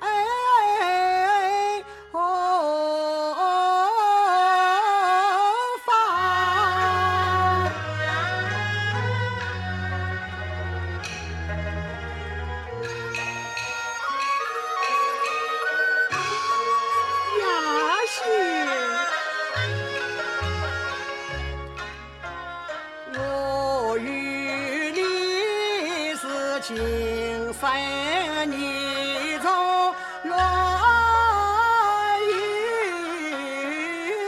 [0.00, 0.06] 哎，
[2.12, 2.18] 哦，
[5.84, 5.90] 芳，
[17.40, 17.42] 要
[18.06, 18.14] 是
[23.14, 23.20] 我
[23.98, 24.06] 与
[24.92, 25.00] 你
[26.16, 26.22] 是
[26.62, 26.70] 情
[27.52, 27.62] 深
[28.52, 28.91] 意。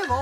[0.06, 0.14] 神。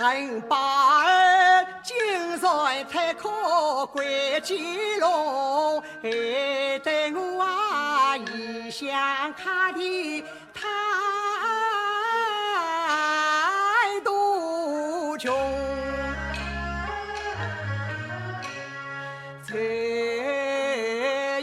[0.00, 4.06] 恨把儿今朝太可关
[4.42, 8.88] 金龙，害得我啊异乡
[9.34, 10.24] 卡的
[15.18, 15.34] 穷，
[19.42, 19.54] 在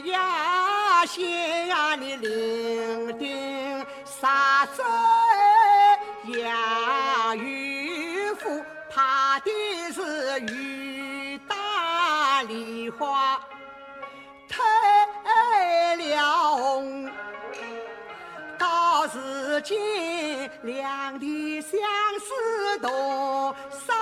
[0.05, 4.81] 呀县呀里伶仃杀子
[6.39, 7.75] 养育。
[8.89, 9.51] 怕的
[9.91, 13.37] 是雨打梨花
[14.47, 16.81] 太了
[18.57, 19.77] 到如今
[20.63, 21.79] 两地相
[22.19, 23.93] 思多洒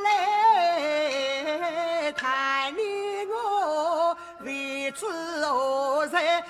[0.00, 2.80] 泪叹你
[3.30, 6.42] 我未知何在